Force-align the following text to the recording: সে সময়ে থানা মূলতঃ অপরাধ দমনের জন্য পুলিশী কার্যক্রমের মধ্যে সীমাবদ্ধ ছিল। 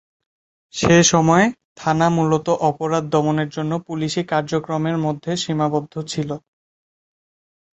সে 0.73 0.95
সময়ে 1.03 1.45
থানা 1.75 2.07
মূলতঃ 2.09 2.47
অপরাধ 2.69 3.03
দমনের 3.13 3.49
জন্য 3.49 3.71
পুলিশী 3.87 4.21
কার্যক্রমের 4.31 4.97
মধ্যে 5.05 5.31
সীমাবদ্ধ 5.43 5.93
ছিল। 6.11 6.29